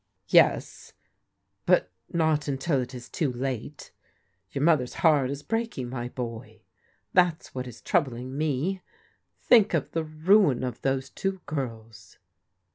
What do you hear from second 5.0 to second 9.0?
heart is breaking, my boy; that's what is troubling me.